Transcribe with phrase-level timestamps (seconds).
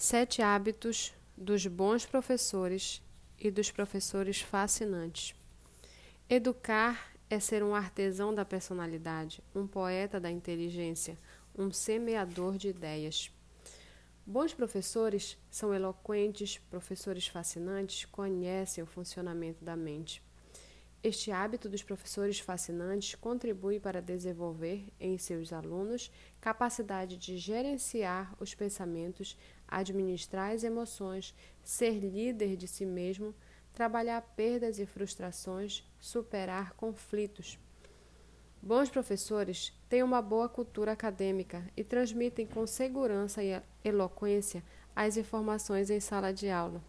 [0.00, 3.02] Sete hábitos dos bons professores
[3.36, 5.34] e dos professores fascinantes.
[6.30, 11.18] Educar é ser um artesão da personalidade, um poeta da inteligência,
[11.52, 13.32] um semeador de ideias.
[14.24, 20.22] Bons professores são eloquentes, professores fascinantes conhecem o funcionamento da mente.
[21.00, 26.10] Este hábito dos professores fascinantes contribui para desenvolver em seus alunos
[26.40, 29.36] capacidade de gerenciar os pensamentos,
[29.68, 33.34] administrar as emoções, ser líder de si mesmo,
[33.72, 37.58] trabalhar perdas e frustrações, superar conflitos.
[38.60, 44.64] Bons professores têm uma boa cultura acadêmica e transmitem com segurança e eloquência
[44.96, 46.82] as informações em sala de aula.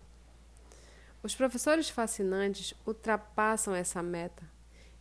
[1.21, 4.43] Os professores fascinantes ultrapassam essa meta.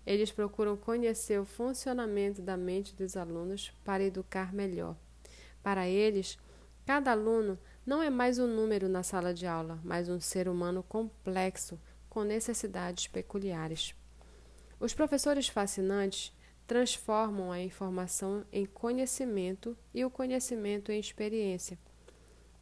[0.05, 4.97] Eles procuram conhecer o funcionamento da mente dos alunos para educar melhor.
[5.63, 6.39] Para eles,
[6.85, 10.83] cada aluno não é mais um número na sala de aula, mas um ser humano
[10.83, 13.95] complexo com necessidades peculiares.
[14.79, 21.79] Os professores fascinantes transformam a informação em conhecimento e o conhecimento em experiência.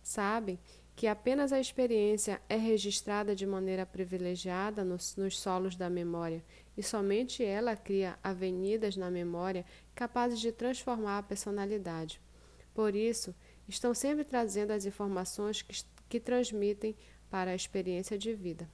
[0.00, 0.60] Sabem
[0.94, 6.40] que apenas a experiência é registrada de maneira privilegiada nos, nos, solos da memória,
[6.76, 12.20] e somente ela cria avenidas na memória capazes de transformar a personalidade.
[12.72, 13.34] Por isso,
[13.68, 16.94] estão sempre trazendo as informações que, que transmitem
[17.30, 18.68] para a experiência de vida.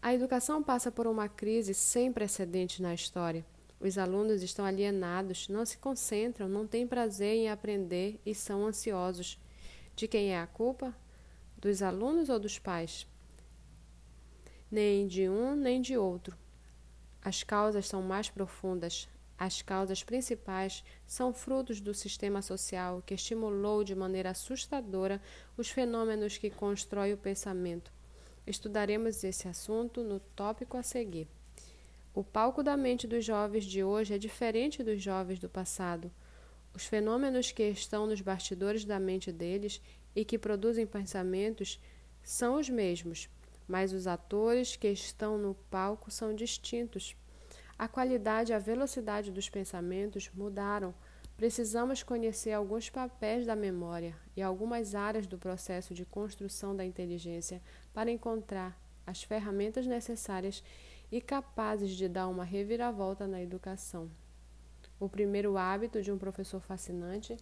[0.00, 3.44] A educação passa por uma crise sem precedentes na história.
[3.80, 9.38] Os alunos estão alienados, não se concentram, não têm prazer em aprender e são ansiosos.
[9.94, 10.94] De quem é a culpa?
[11.56, 13.06] Dos alunos ou dos pais?
[14.70, 16.36] Nem de um nem de outro.
[17.22, 19.08] As causas são mais profundas.
[19.38, 25.22] As causas principais são frutos do sistema social que estimulou de maneira assustadora
[25.56, 27.92] os fenômenos que constroem o pensamento.
[28.44, 31.28] Estudaremos esse assunto no tópico a seguir.
[32.12, 36.10] O palco da mente dos jovens de hoje é diferente dos jovens do passado.
[36.74, 39.80] Os fenômenos que estão nos bastidores da mente deles
[40.16, 41.80] e que produzem pensamentos
[42.24, 43.28] são os mesmos,
[43.68, 47.14] mas os atores que estão no palco são distintos.
[47.78, 50.92] A qualidade e a velocidade dos pensamentos mudaram.
[51.36, 57.62] Precisamos conhecer alguns papéis da memória e algumas áreas do processo de construção da inteligência
[57.94, 60.64] para encontrar as ferramentas necessárias
[61.12, 64.10] e capazes de dar uma reviravolta na educação.
[64.98, 67.36] O primeiro hábito de um professor fascinante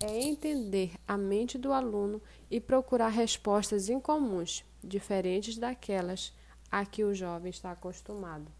[0.00, 6.32] é entender a mente do aluno e procurar respostas incomuns, diferentes daquelas
[6.70, 8.50] a que o jovem está acostumado.